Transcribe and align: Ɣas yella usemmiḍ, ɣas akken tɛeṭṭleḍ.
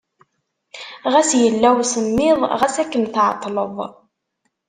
Ɣas 1.11 1.29
yella 1.41 1.69
usemmiḍ, 1.81 2.39
ɣas 2.59 2.75
akken 2.83 3.03
tɛeṭṭleḍ. 3.13 3.75